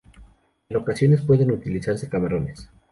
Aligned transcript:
En 0.69 0.77
ocasiones 0.77 1.21
pueden 1.21 1.51
utilizarse 1.51 2.09
camarones. 2.09 2.71